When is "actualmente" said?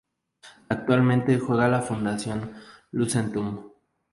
0.69-1.37